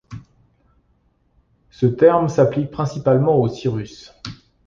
[1.69, 4.11] Ce terme s'applique principalement aux cirrus.